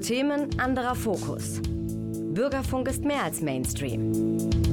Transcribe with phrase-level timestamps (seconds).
[0.00, 1.60] Themen, anderer Fokus.
[1.62, 4.69] Bürgerfunk ist mehr als Mainstream.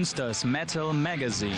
[0.00, 1.52] Münsters Metal Magazine.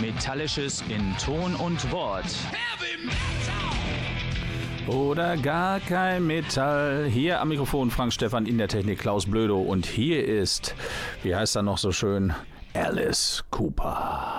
[0.00, 2.24] Metallisches in Ton und Wort.
[4.88, 7.06] Oder gar kein Metall.
[7.08, 9.60] Hier am Mikrofon Frank Stefan, in der Technik Klaus Blödo.
[9.60, 10.74] Und hier ist,
[11.22, 12.34] wie heißt er noch so schön,
[12.74, 14.29] Alice Cooper.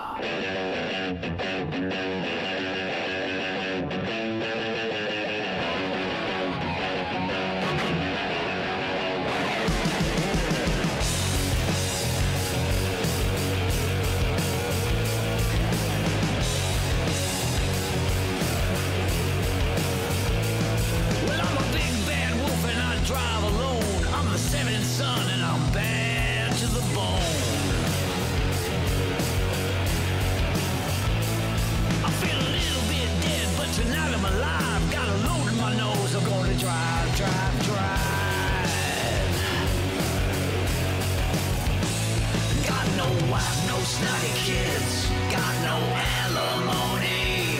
[43.31, 45.09] Wife, no snotty kids.
[45.31, 45.77] Got no
[46.19, 47.59] alimony.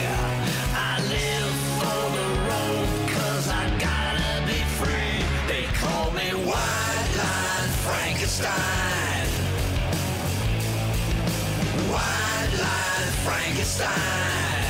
[0.76, 5.16] I live for the road cause I gotta be free.
[5.48, 9.28] They call me White Line Frankenstein.
[11.94, 14.61] White Line Frankenstein.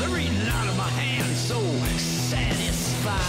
[0.00, 1.60] They're eating out of my hand, so
[1.98, 3.20] satisfied.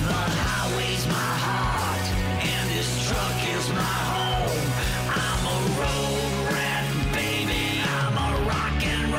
[0.00, 2.06] The highway's my heart,
[2.40, 4.64] and this truck is my home.
[5.12, 7.84] I'm a road rat, baby.
[7.84, 9.12] I'm a rock and.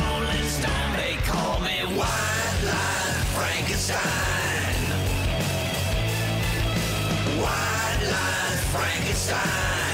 [0.97, 4.75] They call me White Line Frankenstein.
[7.37, 9.84] White Line Frankenstein.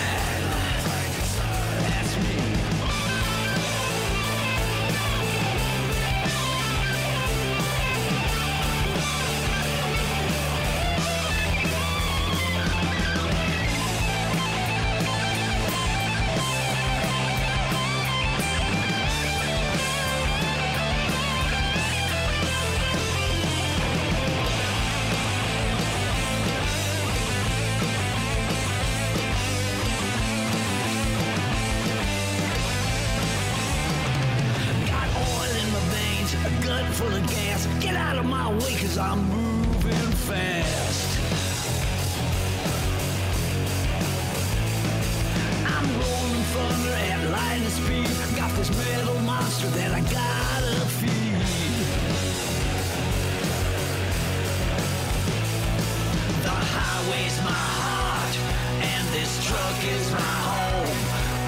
[59.89, 60.97] Is my home.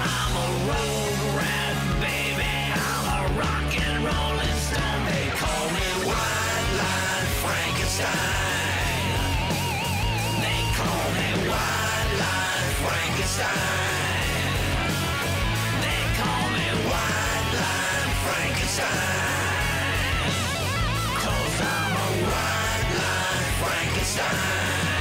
[0.02, 2.54] I'm a road rat, baby.
[2.74, 3.96] I'm a rock and
[4.66, 5.02] stone.
[5.06, 5.86] They call me
[7.42, 8.74] Frankenstein.
[10.42, 11.28] They call me
[12.82, 13.70] Frankenstein.
[15.84, 16.66] They call me
[21.62, 22.10] I'm a
[23.62, 24.93] Frankenstein.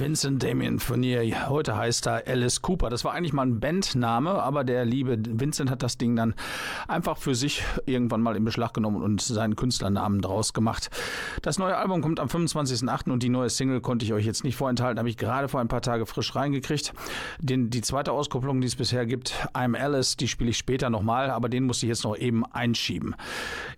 [0.00, 1.50] Vincent Damien Fournier.
[1.50, 2.88] Heute heißt er Alice Cooper.
[2.88, 6.34] Das war eigentlich mal ein Bandname, aber der liebe Vincent hat das Ding dann
[6.88, 10.88] einfach für sich irgendwann mal in Beschlag genommen und seinen Künstlernamen draus gemacht.
[11.42, 13.10] Das neue Album kommt am 25.08.
[13.10, 15.68] und die neue Single konnte ich euch jetzt nicht vorenthalten, habe ich gerade vor ein
[15.68, 16.94] paar Tagen frisch reingekriegt.
[17.38, 21.28] Den, die zweite Auskopplung, die es bisher gibt, I'm Alice, die spiele ich später nochmal,
[21.28, 23.14] aber den musste ich jetzt noch eben einschieben.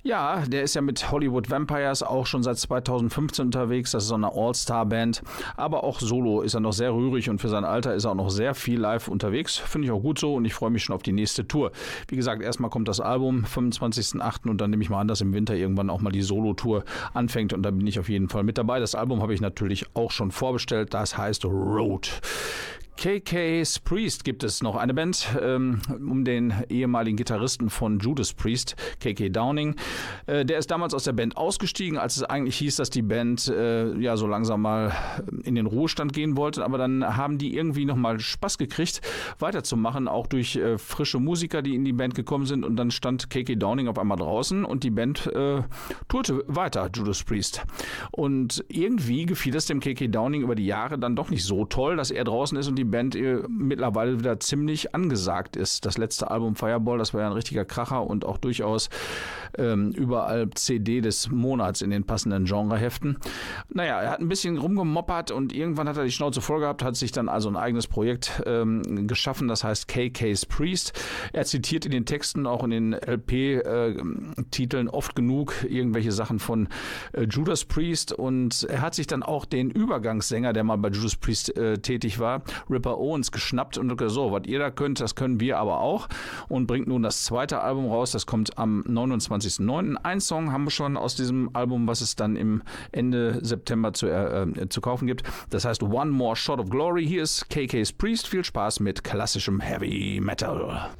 [0.04, 3.90] Ja, der ist ja mit Hollywood Vampires auch schon seit 2015 unterwegs.
[3.90, 5.22] Das ist so eine All-Star-Band,
[5.56, 8.14] aber auch solo ist er noch sehr rührig und für sein Alter ist er auch
[8.14, 9.56] noch sehr viel live unterwegs.
[9.56, 11.72] Finde ich auch gut so und ich freue mich schon auf die nächste Tour.
[12.06, 14.50] Wie gesagt, erstmal kommt das Album 25.08.
[14.50, 17.54] und dann nehme ich mal an, dass im Winter irgendwann auch mal die Solo-Tour anfängt
[17.54, 18.78] und da bin ich auf jeden Fall mit dabei.
[18.78, 20.92] Das Album habe ich natürlich auch schon vorbestellt.
[20.92, 22.20] Das heißt Road.
[22.96, 28.76] KK's Priest gibt es noch eine Band ähm, um den ehemaligen Gitarristen von Judas Priest,
[29.00, 29.74] KK Downing.
[30.26, 33.48] Äh, der ist damals aus der Band ausgestiegen, als es eigentlich hieß, dass die Band
[33.48, 34.92] äh, ja so langsam mal
[35.42, 36.64] in den Ruhestand gehen wollte.
[36.64, 39.00] Aber dann haben die irgendwie nochmal Spaß gekriegt,
[39.38, 42.64] weiterzumachen, auch durch äh, frische Musiker, die in die Band gekommen sind.
[42.64, 45.62] Und dann stand KK Downing auf einmal draußen und die Band äh,
[46.08, 47.62] tourte weiter, Judas Priest.
[48.12, 51.96] Und irgendwie gefiel es dem KK Downing über die Jahre dann doch nicht so toll,
[51.96, 55.86] dass er draußen ist und die Band äh, mittlerweile wieder ziemlich angesagt ist.
[55.86, 58.88] Das letzte Album Fireball, das war ja ein richtiger Kracher und auch durchaus
[59.58, 63.18] ähm, überall CD des Monats in den passenden Genreheften.
[63.68, 66.96] Naja, er hat ein bisschen rumgemoppert und irgendwann hat er die Schnauze voll gehabt, hat
[66.96, 70.98] sich dann also ein eigenes Projekt ähm, geschaffen, das heißt KK's Priest.
[71.32, 76.68] Er zitiert in den Texten, auch in den LP-Titeln äh, oft genug irgendwelche Sachen von
[77.12, 81.16] äh, Judas Priest und er hat sich dann auch den Übergangssänger, der mal bei Judas
[81.16, 82.42] Priest äh, tätig war,
[82.72, 86.08] Ripper Owens geschnappt und so, was ihr da könnt, das können wir aber auch
[86.48, 89.96] und bringt nun das zweite Album raus, das kommt am 29.09.
[90.02, 94.08] Ein Song haben wir schon aus diesem Album, was es dann im Ende September zu,
[94.08, 95.22] äh, zu kaufen gibt.
[95.50, 97.06] Das heißt One More Shot of Glory.
[97.06, 98.28] Hier ist KK's Priest.
[98.28, 100.90] Viel Spaß mit klassischem Heavy Metal.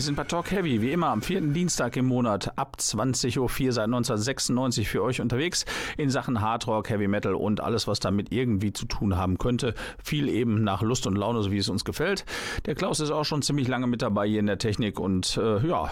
[0.00, 3.72] Wir sind bei Talk Heavy, wie immer am vierten Dienstag im Monat ab 20.04 Uhr
[3.72, 5.64] seit 1996 für euch unterwegs
[5.96, 9.74] in Sachen Hard Rock, Heavy Metal und alles, was damit irgendwie zu tun haben könnte.
[10.02, 12.24] Viel eben nach Lust und Laune, so wie es uns gefällt.
[12.66, 15.66] Der Klaus ist auch schon ziemlich lange mit dabei hier in der Technik und äh,
[15.66, 15.90] ja,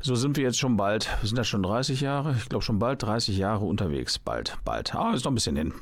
[0.00, 2.34] so sind wir jetzt schon bald, sind das schon 30 Jahre?
[2.38, 4.18] Ich glaube schon bald 30 Jahre unterwegs.
[4.18, 4.94] Bald, bald.
[4.94, 5.72] Ah, ist noch ein bisschen hin.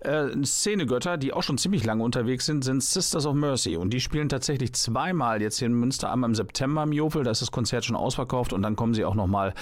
[0.00, 4.00] Äh, Szenegötter, die auch schon ziemlich lange unterwegs sind, sind Sisters of Mercy und die
[4.00, 7.50] spielen tatsächlich zweimal jetzt hier in Münster, einmal im September im Jofel, da ist das
[7.50, 9.54] Konzert schon ausverkauft und dann kommen sie auch nochmal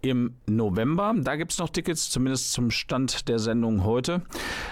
[0.00, 1.14] im November.
[1.16, 4.22] Da gibt es noch Tickets, zumindest zum Stand der Sendung heute.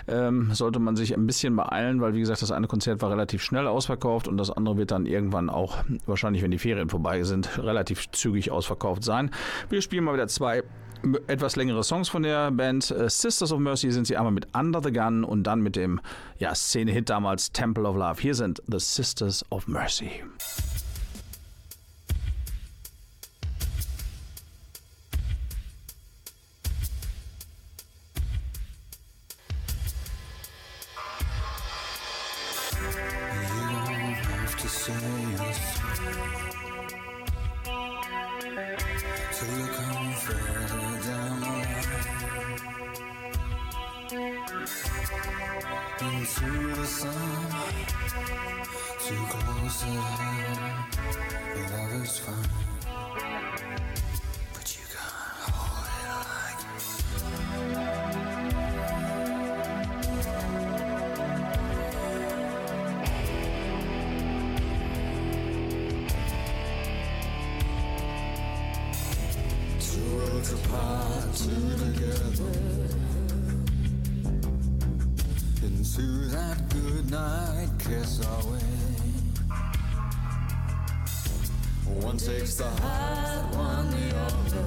[0.07, 3.43] Ähm, sollte man sich ein bisschen beeilen, weil wie gesagt, das eine Konzert war relativ
[3.43, 7.59] schnell ausverkauft und das andere wird dann irgendwann auch, wahrscheinlich wenn die Ferien vorbei sind,
[7.59, 9.31] relativ zügig ausverkauft sein.
[9.69, 10.63] Wir spielen mal wieder zwei
[11.27, 12.91] etwas längere Songs von der Band.
[12.91, 16.01] Äh, Sisters of Mercy sind sie einmal mit Under the Gun und dann mit dem
[16.39, 18.21] ja, Szene-Hit damals Temple of Love.
[18.21, 20.11] Hier sind The Sisters of Mercy.
[46.37, 47.13] Into the sun,
[49.01, 50.61] too close at hand.
[51.55, 52.68] But love is fine,
[82.49, 84.65] One takes the heart, one the other.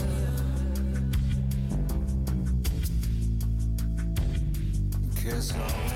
[5.16, 5.91] Kiss our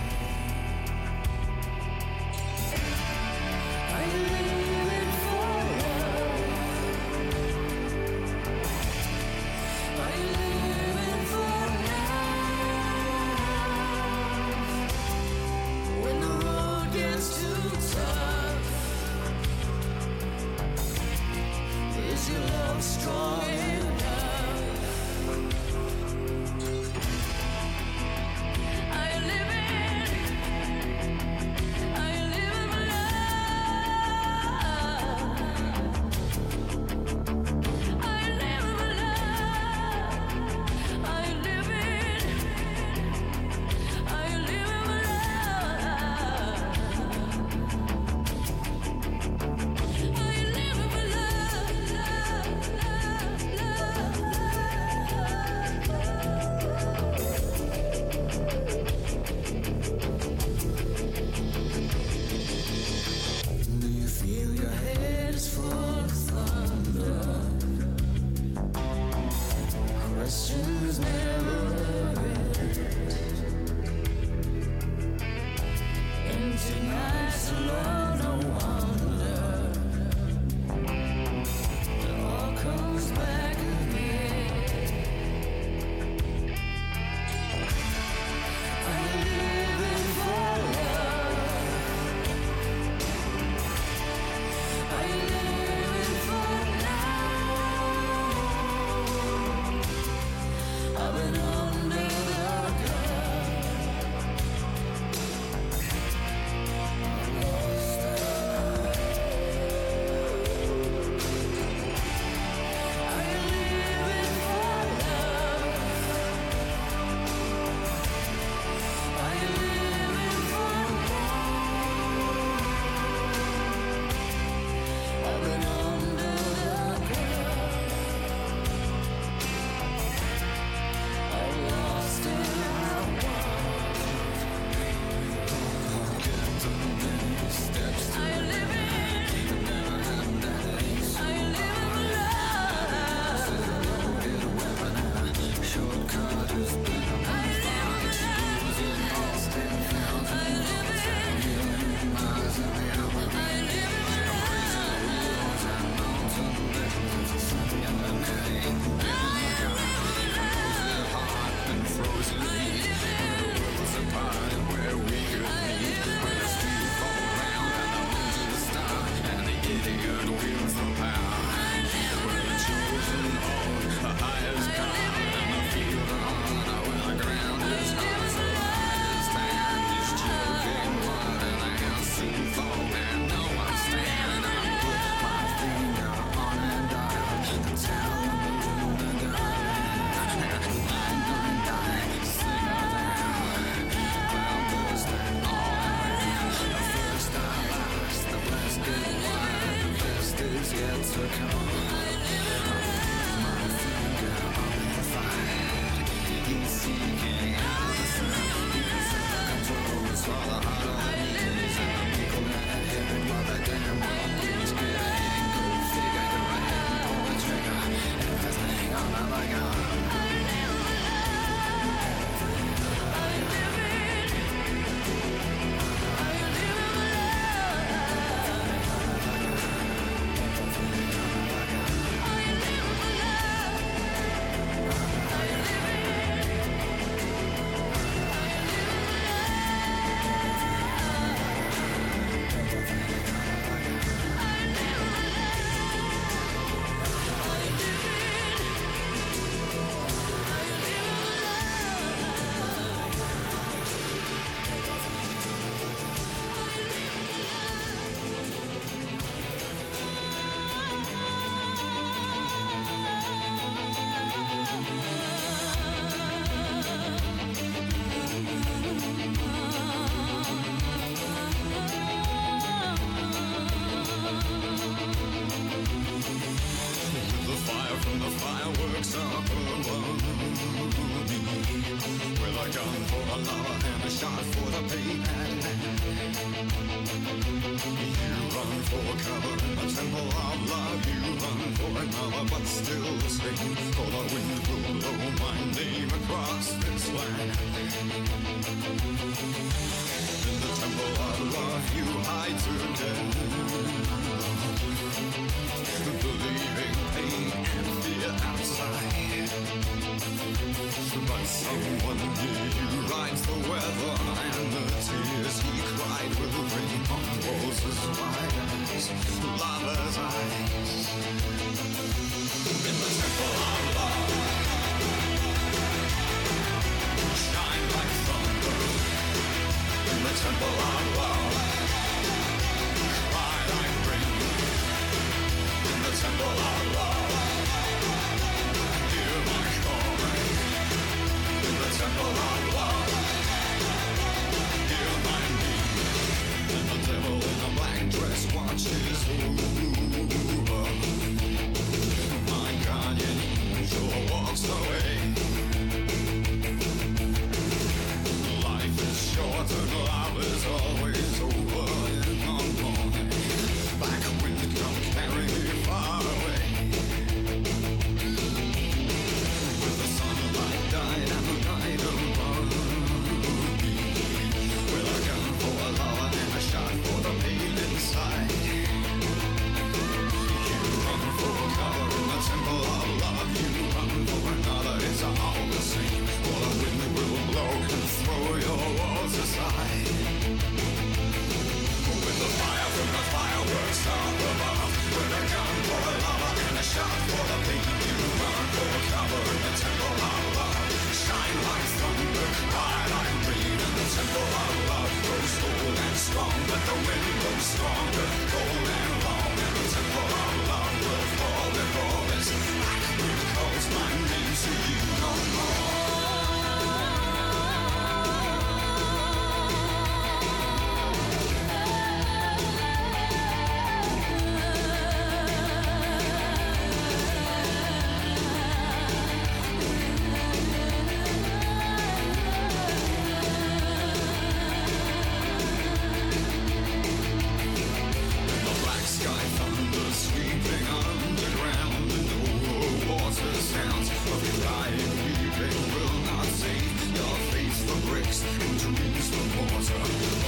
[448.26, 450.45] breaks into the water.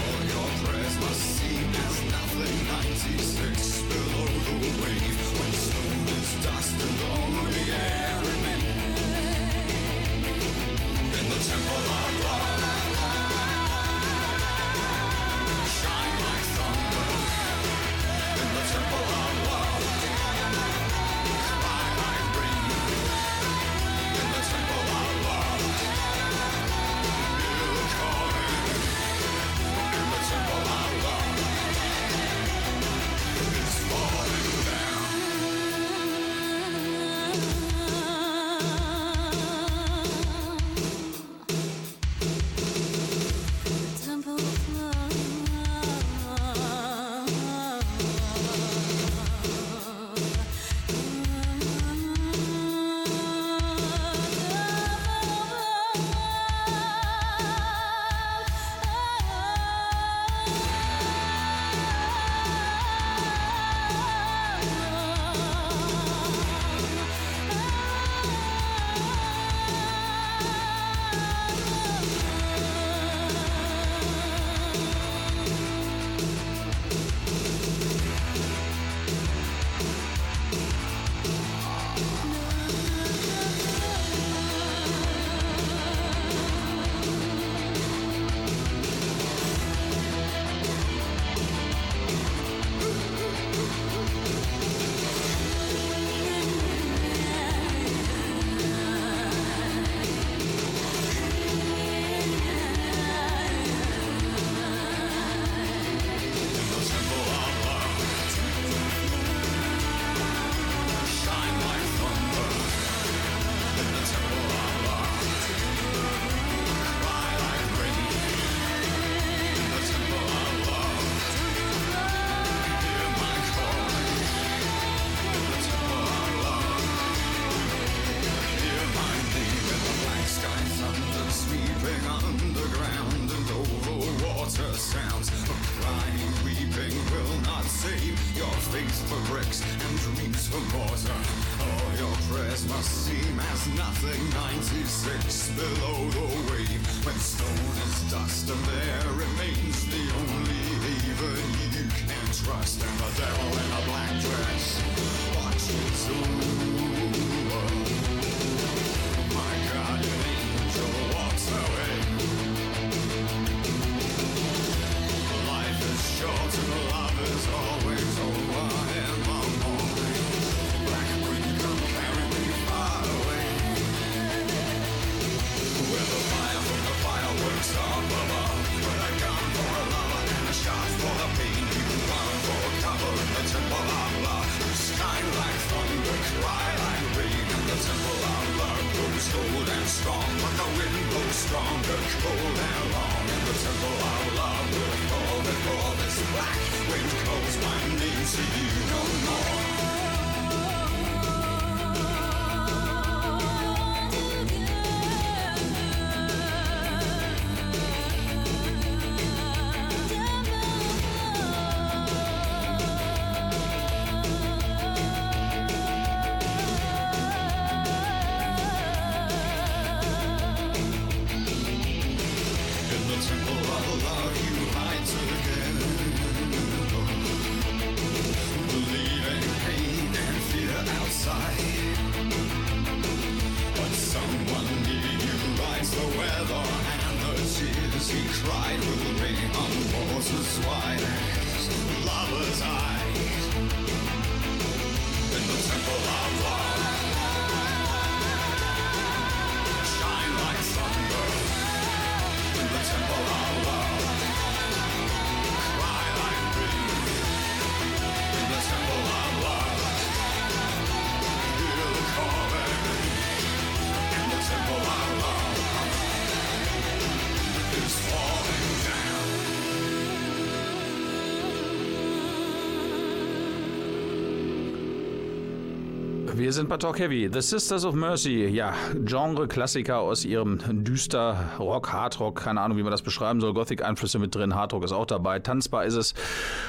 [276.47, 277.29] Wir sind bei Talk Heavy.
[277.29, 278.45] The Sisters of Mercy.
[278.45, 283.53] Ja, Genre-Klassiker aus ihrem düster Rock, Hardrock, keine Ahnung, wie man das beschreiben soll.
[283.53, 284.55] Gothic-Einflüsse mit drin.
[284.55, 285.39] Hardrock ist auch dabei.
[285.39, 286.13] Tanzbar ist es.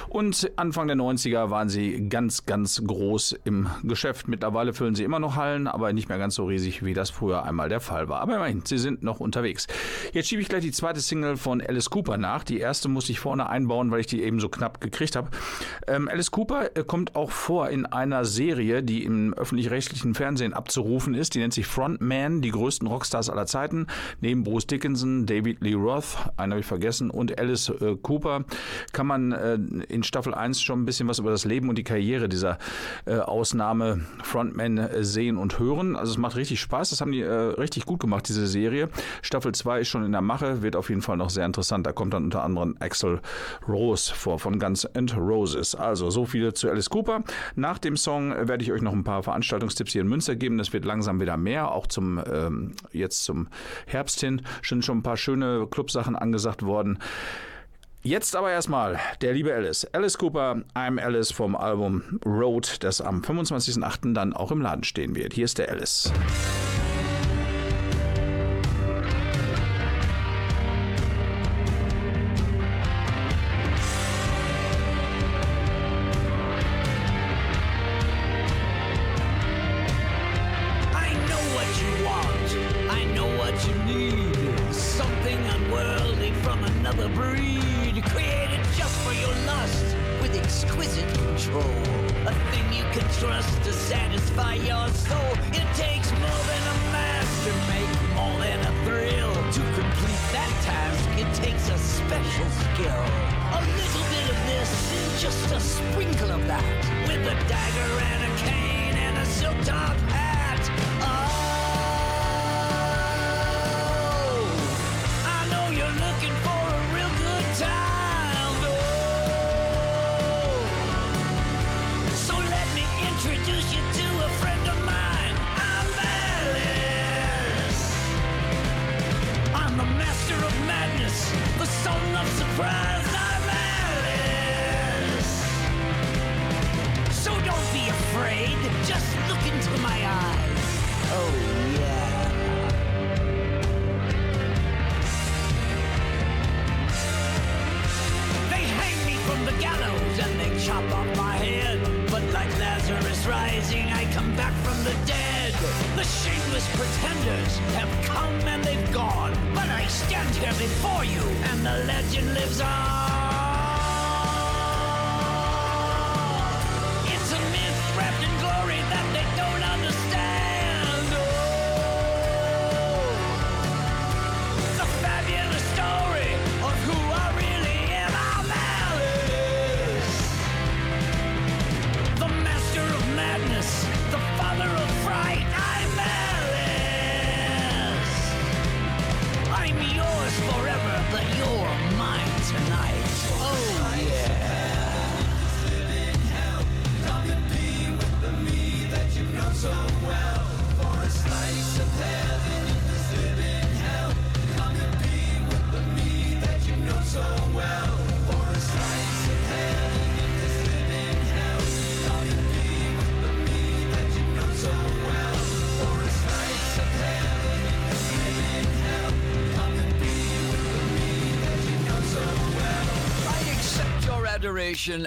[0.08, 4.26] Und Anfang der 90er waren sie ganz, ganz groß im Geschäft.
[4.26, 7.44] Mittlerweile füllen sie immer noch Hallen, aber nicht mehr ganz so riesig, wie das früher
[7.44, 8.20] einmal der Fall war.
[8.20, 9.68] Aber immerhin, sie sind noch unterwegs.
[10.12, 12.42] Jetzt schiebe ich gleich die zweite Single von Alice Cooper nach.
[12.42, 15.28] Die erste musste ich vorne einbauen, weil ich die eben so knapp gekriegt habe.
[15.86, 19.36] Ähm, Alice Cooper äh, kommt auch vor in einer Serie, die im
[19.68, 21.34] öffentlich-rechtlichen Fernsehen abzurufen ist.
[21.34, 23.86] Die nennt sich Frontman, die größten Rockstars aller Zeiten.
[24.20, 28.44] Neben Bruce Dickinson, David Lee Roth, einen habe ich vergessen, und Alice äh, Cooper
[28.92, 29.54] kann man äh,
[29.88, 32.58] in Staffel 1 schon ein bisschen was über das Leben und die Karriere dieser
[33.04, 35.96] äh, Ausnahme Frontman äh, sehen und hören.
[35.96, 36.90] Also es macht richtig Spaß.
[36.90, 38.88] Das haben die äh, richtig gut gemacht, diese Serie.
[39.22, 41.86] Staffel 2 ist schon in der Mache, wird auf jeden Fall noch sehr interessant.
[41.86, 43.20] Da kommt dann unter anderem Axel
[43.68, 45.74] Rose vor von Guns N' Roses.
[45.74, 47.22] Also so viel zu Alice Cooper.
[47.54, 49.22] Nach dem Song äh, werde ich euch noch ein paar
[49.58, 50.58] Veranstaltungstipps hier in Münster geben.
[50.58, 53.48] Das wird langsam wieder mehr, auch zum ähm, jetzt zum
[53.86, 54.42] Herbst hin.
[54.62, 56.98] Sind schon ein paar schöne Clubsachen angesagt worden.
[58.02, 59.84] Jetzt aber erstmal der liebe Alice.
[59.92, 64.14] Alice Cooper, I'm Alice vom Album Road, das am 25.08.
[64.14, 65.34] dann auch im Laden stehen wird.
[65.34, 66.12] Hier ist der Alice.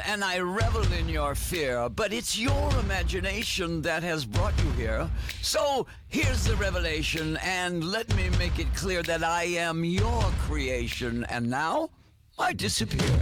[0.05, 5.09] And I revel in your fear, but it's your imagination that has brought you here.
[5.41, 11.25] So here's the revelation, and let me make it clear that I am your creation,
[11.29, 11.89] and now
[12.37, 13.19] I disappear.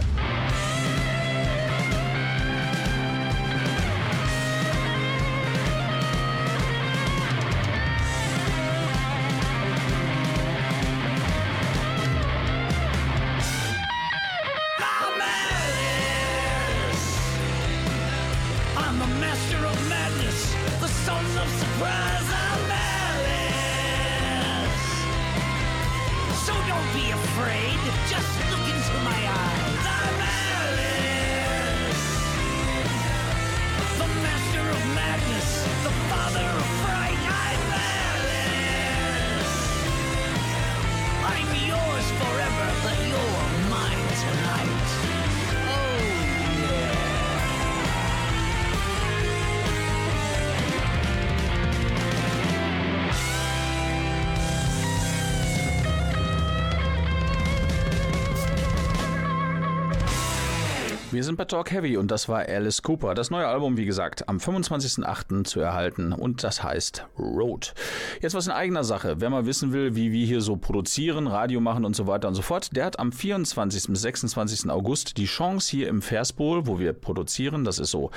[61.20, 63.12] Wir sind bei Talk Heavy und das war Alice Cooper.
[63.14, 65.44] Das neue Album, wie gesagt, am 25.08.
[65.44, 67.74] zu erhalten und das heißt Road.
[68.22, 69.16] Jetzt was in eigener Sache.
[69.18, 72.36] Wer mal wissen will, wie wir hier so produzieren, Radio machen und so weiter und
[72.36, 73.88] so fort, der hat am 24.
[73.88, 74.70] bis 26.
[74.70, 78.10] August die Chance hier im Versbowl, wo wir produzieren, das ist so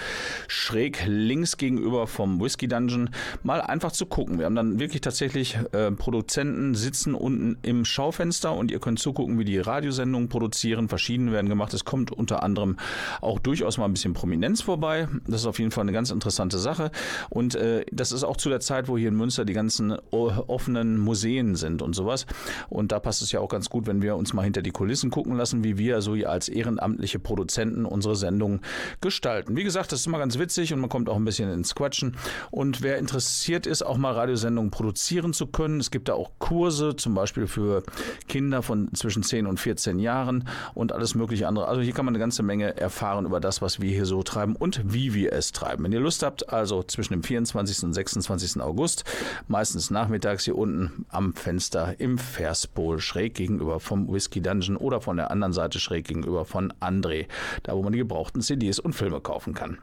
[0.48, 3.10] schräg links gegenüber vom Whiskey Dungeon,
[3.44, 4.40] mal einfach zu gucken.
[4.40, 9.38] Wir haben dann wirklich tatsächlich äh, Produzenten sitzen unten im Schaufenster und ihr könnt zugucken,
[9.40, 10.88] wie die Radiosendungen produzieren.
[10.88, 11.74] Verschiedene werden gemacht.
[11.74, 12.78] Es kommt unter anderem
[13.22, 15.08] auch durchaus mal ein bisschen Prominenz vorbei.
[15.28, 16.92] Das ist auf jeden Fall eine ganz interessante Sache.
[17.30, 20.32] Und äh, das ist auch zu der Zeit, wo hier in Münster die ganzen o-
[20.48, 22.26] offenen Museen sind und sowas.
[22.70, 25.10] Und da passt es ja auch ganz gut, wenn wir uns mal hinter die Kulissen
[25.10, 28.62] gucken lassen, wie wir so als ehrenamtliche Produzenten unsere Sendung
[29.02, 29.56] gestalten.
[29.56, 32.16] Wie gesagt, das ist immer ganz witzig und man kommt auch ein bisschen ins Quatschen.
[32.52, 36.96] Und wer interessiert ist, auch mal Radiosendungen produzieren zu können, es gibt da auch Kurse,
[36.96, 37.84] zum Beispiel für
[38.28, 41.68] Kinder von zwischen 10 und 14 Jahren und alles mögliche andere.
[41.68, 44.56] Also hier kann man eine ganze Menge erfahren über das, was wir hier so treiben
[44.56, 45.84] und wie wir es treiben.
[45.84, 47.84] Wenn ihr Lust habt, also zwischen dem 24.
[47.84, 48.62] und 26.
[48.62, 49.04] August,
[49.48, 55.18] meistens nachmittags hier unten am Fenster im Verspol, schräg gegenüber vom Whiskey Dungeon oder von
[55.18, 57.28] der anderen Seite schräg gegenüber von André,
[57.64, 59.78] da wo man die gebrauchten CDs und Filme kaufen kann.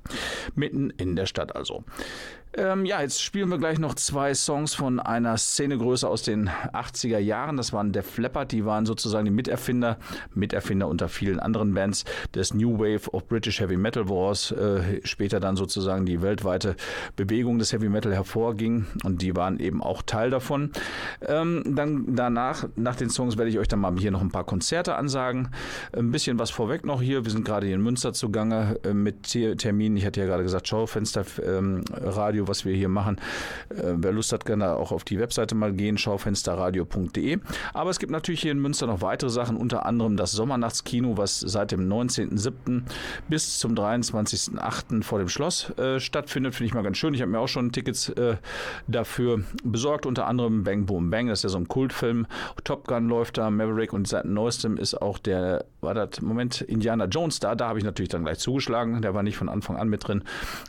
[0.54, 1.84] Mitten in der Stadt also.
[2.54, 7.18] Ähm, ja, jetzt spielen wir gleich noch zwei Songs von einer Szenegröße aus den 80er
[7.18, 7.56] Jahren.
[7.56, 9.98] Das waren Def Leppard, die waren sozusagen die Miterfinder,
[10.34, 15.38] Miterfinder unter vielen anderen Bands des New Wave of British Heavy Metal Wars, äh, später
[15.38, 16.74] dann sozusagen die weltweite
[17.14, 20.72] Bewegung des Heavy Metal hervorging und die waren eben auch Teil davon.
[21.24, 24.44] Ähm, dann danach, nach den Songs werde ich euch dann mal hier noch ein paar
[24.44, 25.50] Konzerte ansagen.
[25.96, 27.24] Ein bisschen was vorweg noch hier.
[27.24, 29.96] Wir sind gerade hier in Münster zugange äh, mit Te- Terminen.
[29.96, 33.16] Ich hatte ja gerade gesagt, Schaufenster ähm, Radio, was wir hier machen.
[33.70, 37.38] Äh, wer Lust hat, da auch auf die Webseite mal gehen, schaufensterradio.de.
[37.72, 41.40] Aber es gibt natürlich hier in Münster noch weitere Sachen, unter anderem das Sommernachtskino, was
[41.40, 42.82] seit dem 19.07.
[43.28, 45.02] bis zum 23.08.
[45.02, 46.54] vor dem Schloss äh, stattfindet.
[46.54, 47.14] Finde ich mal ganz schön.
[47.14, 48.36] Ich habe mir auch schon Tickets äh,
[48.88, 52.26] dafür besorgt, unter anderem Bang Boom Bang, das ist ja so ein Kultfilm.
[52.64, 57.06] Top Gun läuft da, Maverick und seit neuestem ist auch der, war das, Moment, Indiana
[57.06, 57.54] Jones da.
[57.54, 59.02] Da habe ich natürlich dann gleich zugeschlagen.
[59.02, 60.22] Der war nicht von Anfang an mit drin.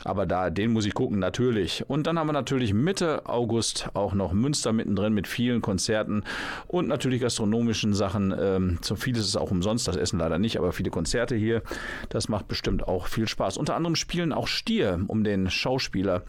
[0.04, 1.61] Aber da, den muss ich gucken, natürlich.
[1.62, 1.84] Möglich.
[1.88, 6.24] Und dann haben wir natürlich Mitte August auch noch Münster mittendrin mit vielen Konzerten
[6.66, 8.34] und natürlich gastronomischen Sachen.
[8.38, 11.62] Ähm, so vieles ist auch umsonst, das Essen leider nicht, aber viele Konzerte hier.
[12.08, 13.56] Das macht bestimmt auch viel Spaß.
[13.56, 16.22] Unter anderem spielen auch Stier um den Schauspieler.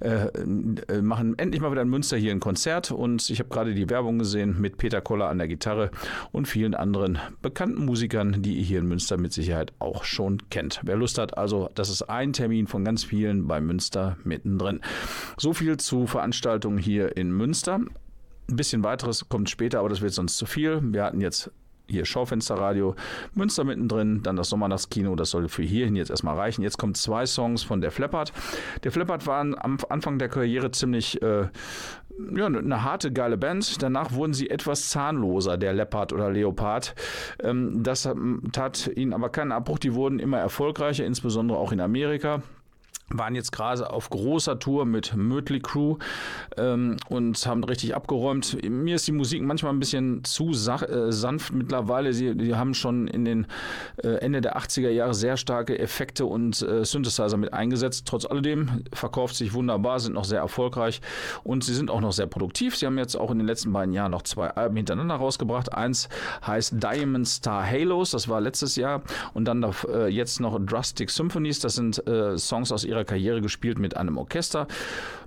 [0.00, 0.26] Äh,
[0.88, 3.88] äh, machen endlich mal wieder in Münster hier ein Konzert und ich habe gerade die
[3.88, 5.90] Werbung gesehen mit Peter Koller an der Gitarre
[6.32, 10.80] und vielen anderen bekannten Musikern, die ihr hier in Münster mit Sicherheit auch schon kennt.
[10.82, 14.71] Wer Lust hat, also das ist ein Termin von ganz vielen bei Münster mittendrin.
[15.36, 17.80] So viel zu Veranstaltungen hier in Münster.
[18.48, 20.80] Ein bisschen weiteres kommt später, aber das wird sonst zu viel.
[20.82, 21.50] Wir hatten jetzt
[21.88, 22.94] hier Schaufensterradio,
[23.34, 26.62] Münster mittendrin, dann das Sommernachtskino, das soll für hierhin jetzt erstmal reichen.
[26.62, 28.32] Jetzt kommen zwei Songs von der Flappert.
[28.84, 31.48] Der Flappert waren am Anfang der Karriere ziemlich äh,
[32.34, 33.82] ja, eine harte, geile Band.
[33.82, 36.94] Danach wurden sie etwas zahnloser, der Leopard oder Leopard.
[37.42, 39.78] Ähm, das ähm, tat ihnen aber keinen Abbruch.
[39.78, 42.42] Die wurden immer erfolgreicher, insbesondere auch in Amerika
[43.12, 45.96] waren jetzt gerade auf großer Tour mit Mötley Crew
[46.56, 48.58] ähm, und haben richtig abgeräumt.
[48.68, 52.12] Mir ist die Musik manchmal ein bisschen zu äh, sanft mittlerweile.
[52.12, 53.46] Sie die haben schon in den
[54.02, 58.06] äh, Ende der 80er Jahre sehr starke Effekte und äh, Synthesizer mit eingesetzt.
[58.06, 61.00] Trotz alledem verkauft sich wunderbar, sind noch sehr erfolgreich
[61.44, 62.76] und sie sind auch noch sehr produktiv.
[62.76, 65.72] Sie haben jetzt auch in den letzten beiden Jahren noch zwei Alben hintereinander rausgebracht.
[65.72, 66.08] Eins
[66.46, 69.02] heißt Diamond Star Halos, das war letztes Jahr
[69.34, 73.78] und dann äh, jetzt noch Drastic Symphonies, das sind äh, Songs aus ihrer Karriere gespielt
[73.78, 74.66] mit einem Orchester.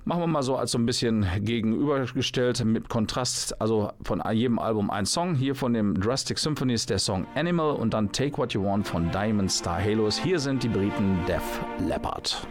[0.04, 4.90] Machen wir mal so als so ein bisschen gegenübergestellt mit Kontrast, also von jedem Album
[4.90, 5.34] ein Song.
[5.34, 9.10] Hier von dem Drastic Symphonies der Song Animal und dann Take What You Want von
[9.10, 10.18] Diamond Star Halos.
[10.18, 11.42] Hier sind die Briten Def
[11.88, 12.46] Leppard.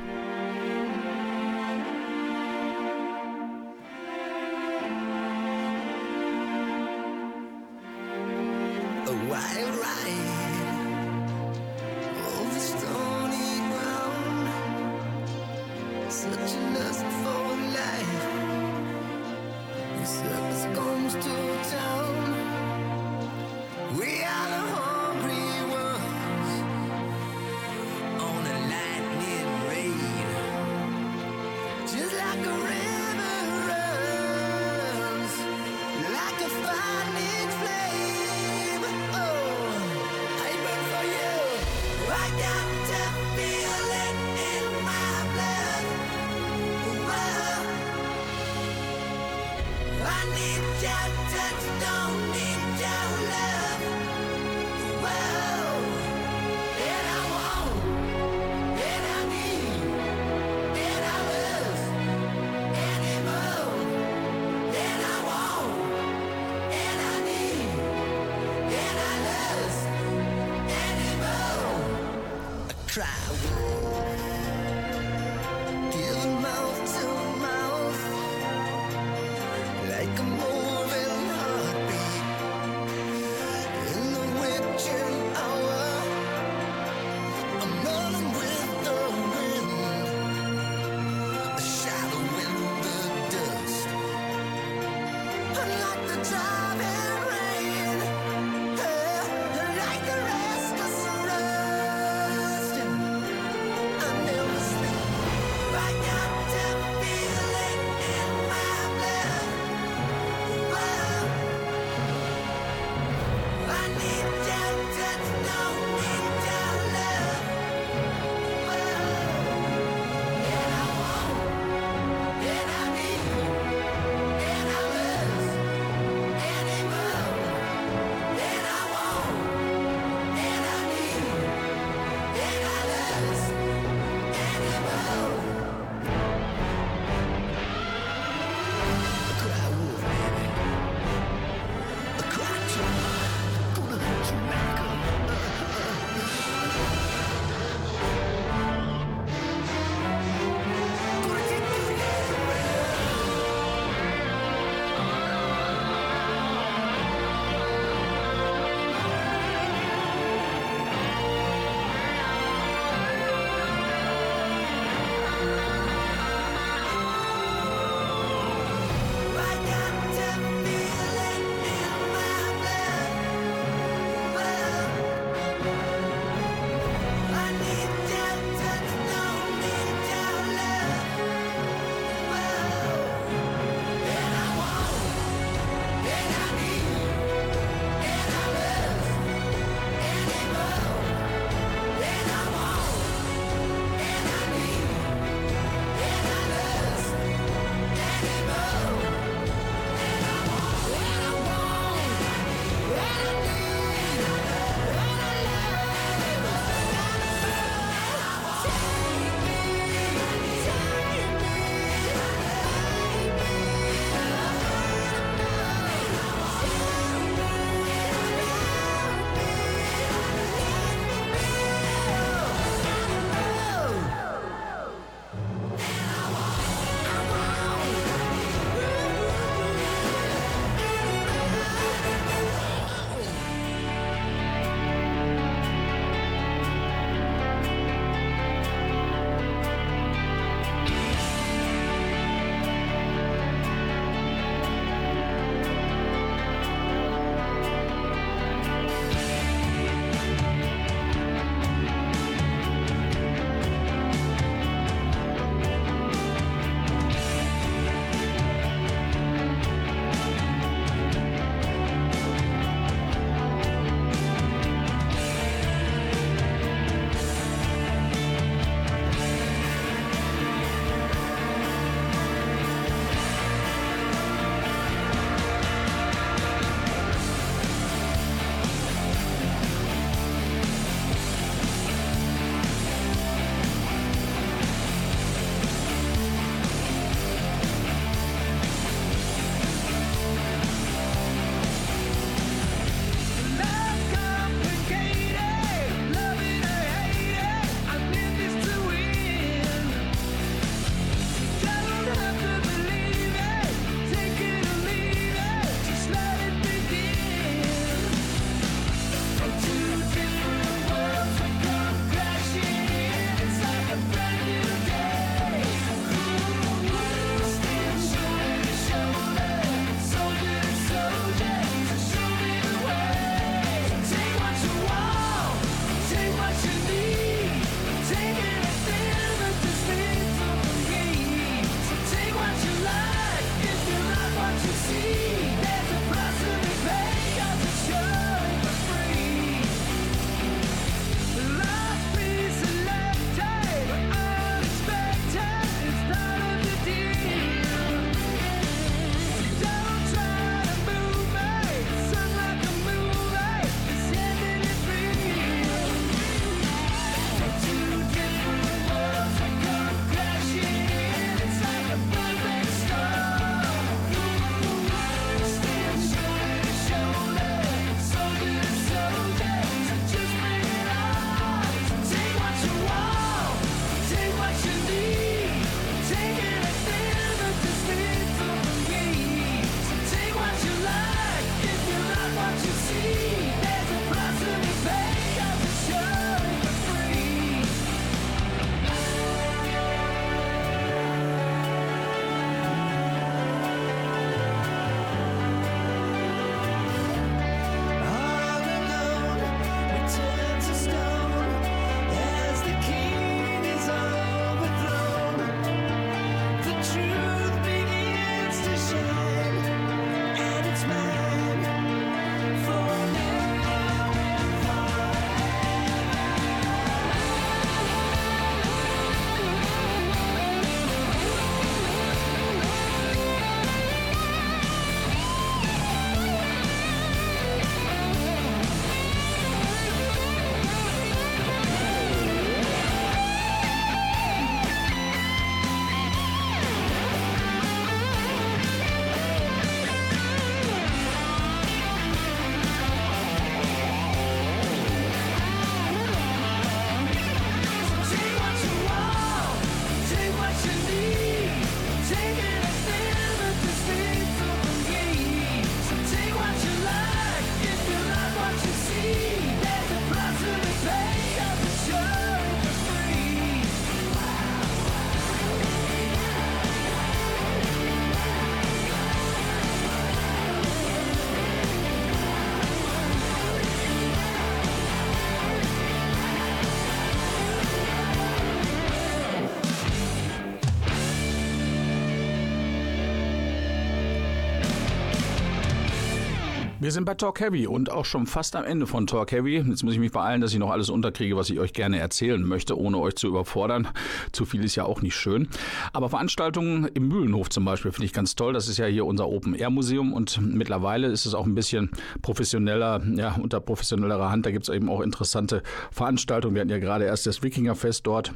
[486.85, 489.57] Wir sind bei Talk Heavy und auch schon fast am Ende von Talk Heavy.
[489.57, 492.39] Jetzt muss ich mich beeilen, dass ich noch alles unterkriege, was ich euch gerne erzählen
[492.43, 493.87] möchte, ohne euch zu überfordern.
[494.31, 495.47] Zu viel ist ja auch nicht schön.
[495.93, 498.53] Aber Veranstaltungen im Mühlenhof zum Beispiel finde ich ganz toll.
[498.53, 501.89] Das ist ja hier unser Open-Air-Museum und mittlerweile ist es auch ein bisschen
[502.21, 504.45] professioneller, ja, unter professionellerer Hand.
[504.45, 506.53] Da gibt es eben auch interessante Veranstaltungen.
[506.53, 508.31] Wir hatten ja gerade erst das Wikingerfest dort.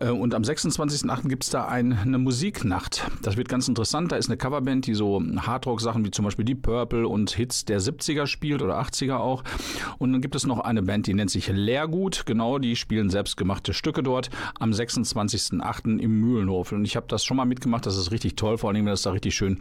[0.00, 1.28] Äh, Und am 26.08.
[1.28, 3.06] gibt es da ein, eine Musiknacht.
[3.22, 4.10] Das wird ganz interessant.
[4.10, 7.78] Da ist eine Coverband, die so Hardrock-Sachen wie zum Beispiel die Purple und Hits der
[7.92, 9.44] 70er spielt oder 80er auch.
[9.98, 12.24] Und dann gibt es noch eine Band, die nennt sich Leergut.
[12.26, 15.98] Genau, die spielen selbstgemachte Stücke dort am 26.08.
[15.98, 16.72] im Mühlenhof.
[16.72, 17.86] Und ich habe das schon mal mitgemacht.
[17.86, 19.58] Das ist richtig toll, vor allem, wenn das da richtig schön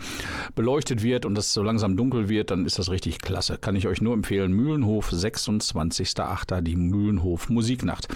[0.56, 3.58] beleuchtet wird und das so langsam dunkel wird, dann ist das richtig klasse.
[3.58, 4.52] Kann ich euch nur empfehlen.
[4.52, 6.62] Mühlenhof, 26.08.
[6.62, 8.08] die Mühlenhof Musiknacht.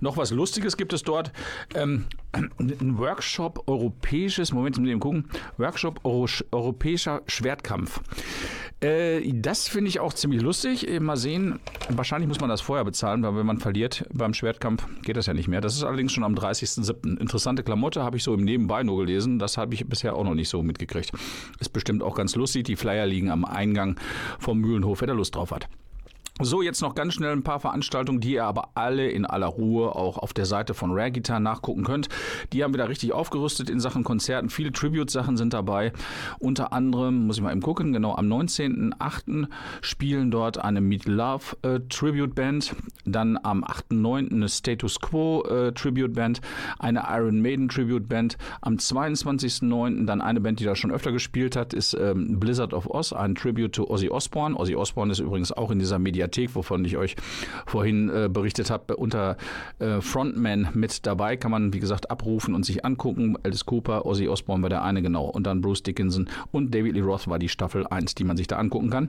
[0.00, 1.32] Noch was Lustiges gibt es dort.
[1.74, 5.28] Ähm, ein Workshop europäisches, Moment, muss eben gucken,
[5.58, 8.00] Workshop Euro, europäischer Schwertkampf.
[8.80, 10.88] Äh, das finde ich auch ziemlich lustig.
[10.88, 11.58] Äh, Mal sehen,
[11.88, 15.34] wahrscheinlich muss man das vorher bezahlen, weil wenn man verliert beim Schwertkampf, geht das ja
[15.34, 15.60] nicht mehr.
[15.60, 17.18] Das ist allerdings schon am 30.07.
[17.18, 19.38] Interessante Klamotte habe ich so im Nebenbei nur gelesen.
[19.38, 21.12] Das habe ich bisher auch noch nicht so mitgekriegt.
[21.58, 22.64] Ist bestimmt auch ganz lustig.
[22.64, 23.96] Die Flyer liegen am Eingang
[24.38, 25.68] vom Mühlenhof, wer da Lust drauf hat.
[26.42, 29.94] So, jetzt noch ganz schnell ein paar Veranstaltungen, die ihr aber alle in aller Ruhe
[29.94, 32.08] auch auf der Seite von Rare Guitar nachgucken könnt.
[32.54, 34.48] Die haben wieder richtig aufgerüstet in Sachen Konzerten.
[34.48, 35.92] Viele Tribute-Sachen sind dabei.
[36.38, 39.48] Unter anderem, muss ich mal eben gucken, genau am 19.08.
[39.82, 42.74] spielen dort eine Meet Love äh, Tribute Band.
[43.04, 44.32] Dann am 8.9.
[44.32, 46.40] eine Status Quo äh, Tribute Band.
[46.78, 48.38] Eine Iron Maiden Tribute Band.
[48.62, 50.06] Am 22.09.
[50.06, 53.34] dann eine Band, die da schon öfter gespielt hat, ist ähm, Blizzard of Oz, ein
[53.34, 54.56] Tribute to Ozzy Osbourne.
[54.56, 57.16] Ozzy Osbourne ist übrigens auch in dieser Mediathek, wovon ich euch
[57.66, 59.36] vorhin äh, berichtet habe, unter
[59.78, 61.36] äh, Frontman mit dabei.
[61.36, 63.36] Kann man, wie gesagt, abrufen und sich angucken.
[63.42, 65.26] Alice Cooper, Ozzy Osbourne war der eine, genau.
[65.26, 68.46] Und dann Bruce Dickinson und David Lee Roth war die Staffel 1, die man sich
[68.46, 69.08] da angucken kann.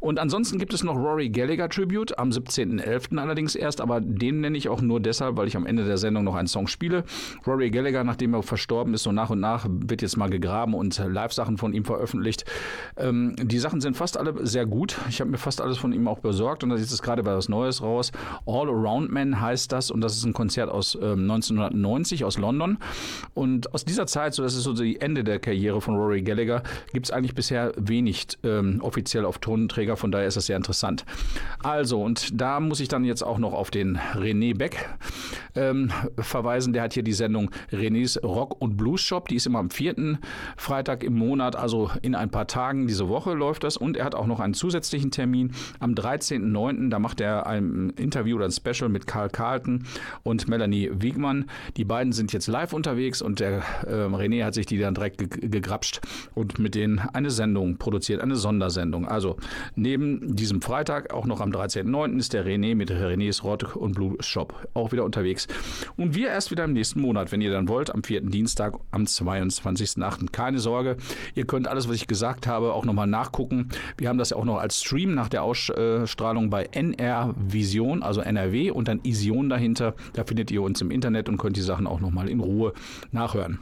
[0.00, 3.18] Und ansonsten gibt es noch Rory Gallagher Tribute am 17.11.
[3.18, 6.24] allerdings erst, aber den nenne ich auch nur deshalb, weil ich am Ende der Sendung
[6.24, 7.04] noch einen Song spiele.
[7.46, 10.98] Rory Gallagher, nachdem er verstorben ist, so nach und nach wird jetzt mal gegraben und
[10.98, 12.44] Live-Sachen von ihm veröffentlicht.
[12.96, 14.96] Ähm, die Sachen sind fast alle sehr gut.
[15.08, 17.48] Ich habe mir fast alles von ihm auch besorgt und da ist es gerade was
[17.48, 18.12] Neues raus.
[18.46, 22.78] All Around Man heißt das und das ist ein Konzert aus ähm, 1990 aus London.
[23.34, 26.62] Und aus dieser Zeit, so das ist so die Ende der Karriere von Rory Gallagher,
[26.92, 31.04] gibt es eigentlich bisher wenig ähm, offiziell auf Tonenträger, von daher ist das sehr interessant.
[31.62, 34.88] Also, und da muss ich dann jetzt auch noch auf den René Beck
[35.54, 36.72] ähm, verweisen.
[36.72, 39.28] Der hat hier die Sendung Renés Rock und Blues Shop.
[39.28, 40.18] Die ist immer am vierten
[40.56, 43.76] Freitag im Monat, also in ein paar Tagen diese Woche läuft das.
[43.76, 45.94] Und er hat auch noch einen zusätzlichen Termin am
[46.30, 46.90] 13.09.
[46.90, 49.84] Da macht er ein Interview oder ein Special mit Karl Carlton
[50.22, 51.46] und Melanie Wiegmann.
[51.76, 55.18] Die beiden sind jetzt live unterwegs und der äh, René hat sich die dann direkt
[55.18, 56.00] ge gegrapscht
[56.34, 59.06] und mit denen eine Sendung produziert, eine Sondersendung.
[59.06, 59.36] Also
[59.74, 62.18] neben diesem Freitag, auch noch am 13.09.
[62.18, 65.48] ist der René mit Renés Rock und Blues Shop auch wieder unterwegs.
[65.96, 69.04] Und wir erst wieder im nächsten Monat, wenn ihr dann wollt, am vierten Dienstag am
[69.04, 70.30] 22.08.
[70.30, 70.96] Keine Sorge,
[71.34, 73.68] ihr könnt alles, was ich gesagt habe, auch nochmal nachgucken.
[73.96, 76.19] Wir haben das ja auch noch als Stream nach der Ausstrahlung
[76.50, 79.94] bei NR Vision, also NRW und dann Ision dahinter.
[80.12, 82.72] Da findet ihr uns im Internet und könnt die Sachen auch nochmal in Ruhe
[83.10, 83.60] nachhören.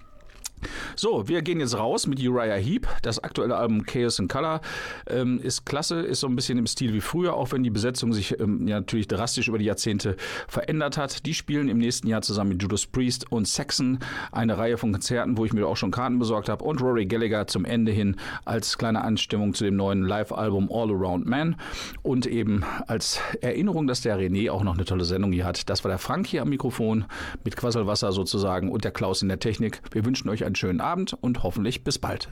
[0.97, 2.87] So, wir gehen jetzt raus mit Uriah Heep.
[3.03, 4.61] Das aktuelle Album Chaos in Color
[5.07, 8.13] ähm, ist klasse, ist so ein bisschen im Stil wie früher, auch wenn die Besetzung
[8.13, 11.27] sich ähm, ja, natürlich drastisch über die Jahrzehnte verändert hat.
[11.27, 13.99] Die spielen im nächsten Jahr zusammen mit Judas Priest und Saxon
[14.33, 16.65] eine Reihe von Konzerten, wo ich mir auch schon Karten besorgt habe.
[16.65, 21.27] Und Rory Gallagher zum Ende hin als kleine Anstimmung zu dem neuen Live-Album All Around
[21.27, 21.57] Man.
[22.03, 25.69] Und eben als Erinnerung, dass der René auch noch eine tolle Sendung hier hat.
[25.71, 27.05] Das war der Frank hier am Mikrofon
[27.45, 29.81] mit Quasselwasser sozusagen und der Klaus in der Technik.
[29.91, 32.29] Wir wünschen euch einen schönen Abend und hoffentlich bis bald.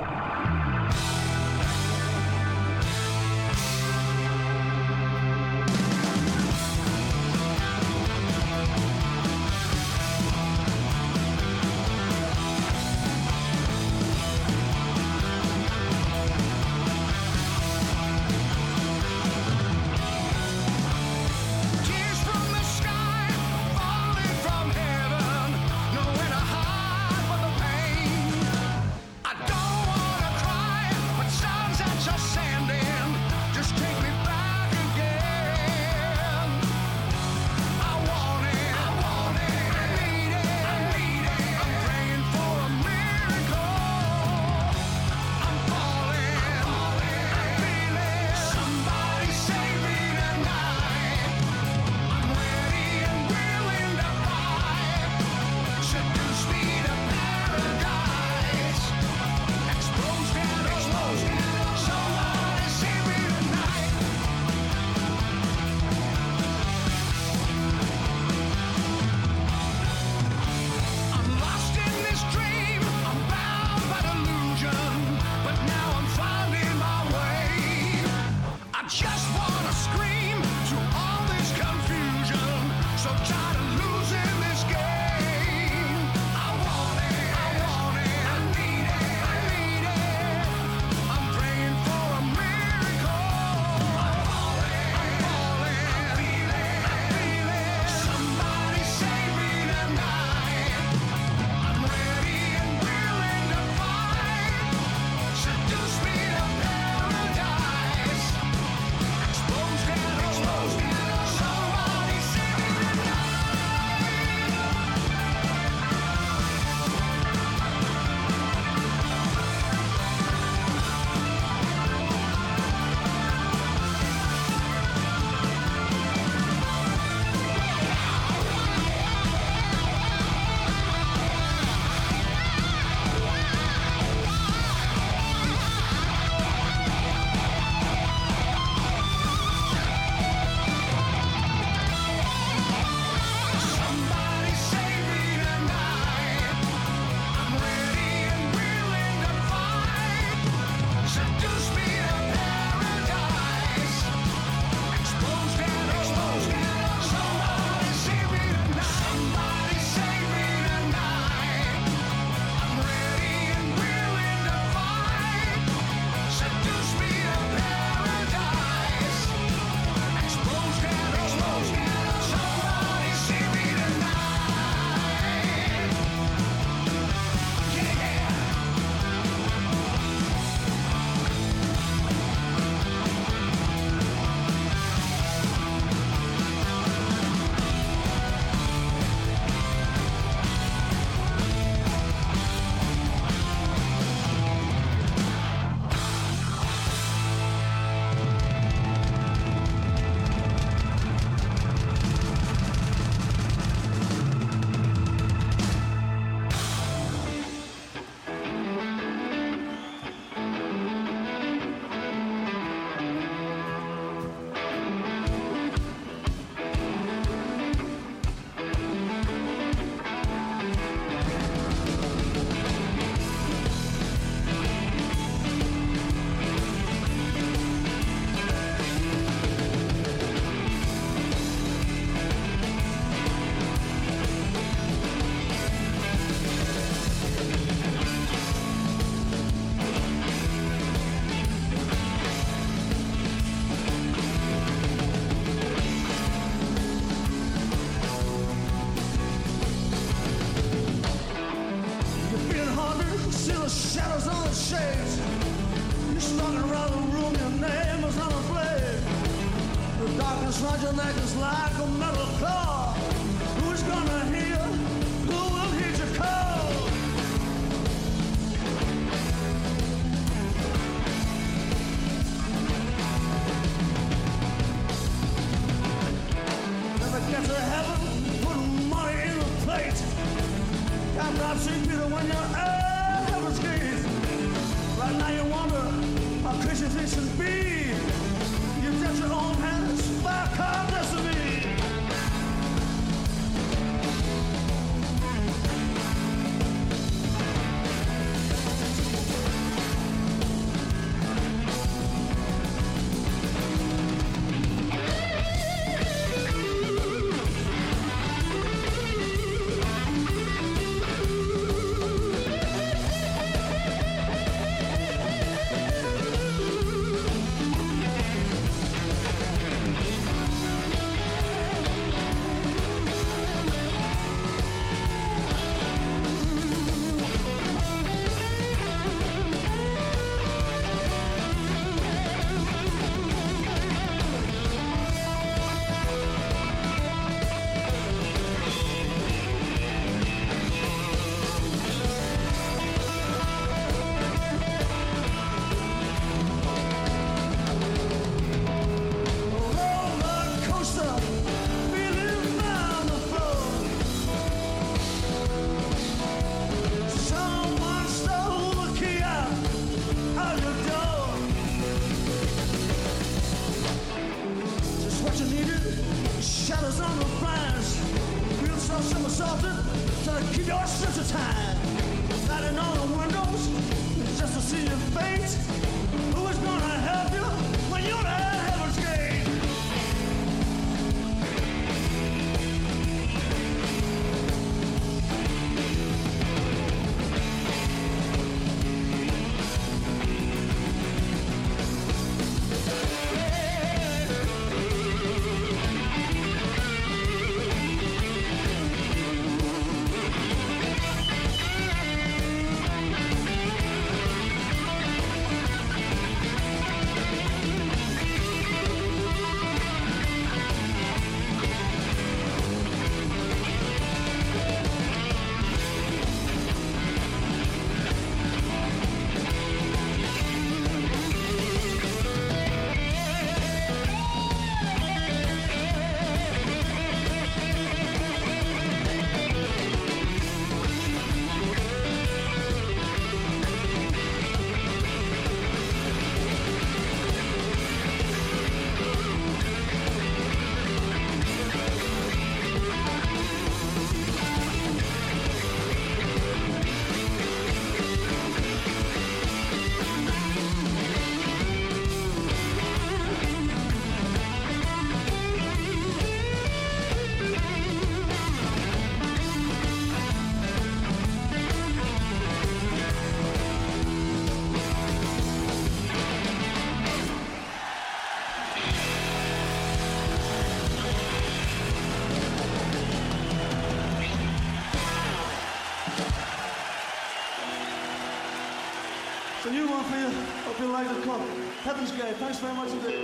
[482.17, 483.16] Heaven's Thanks very much.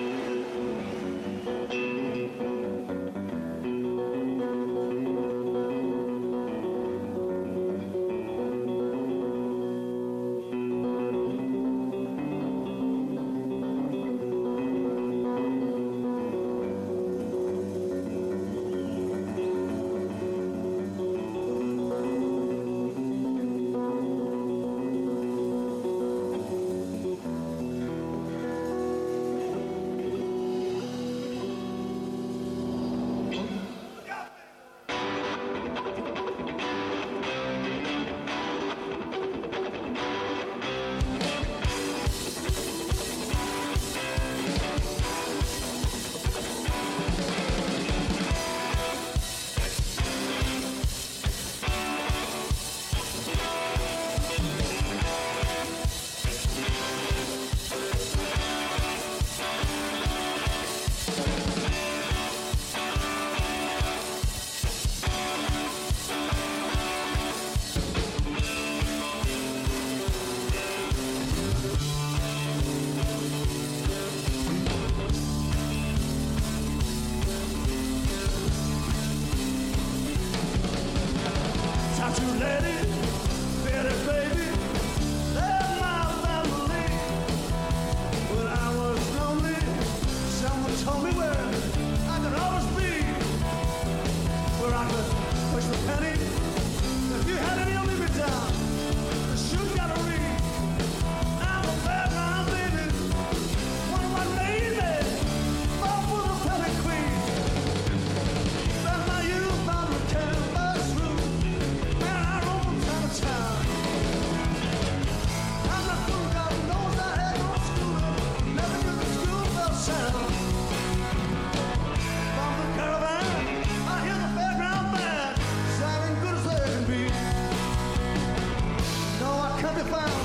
[129.62, 130.21] Can't be found.